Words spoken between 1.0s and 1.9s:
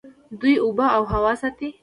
هوا ساتي.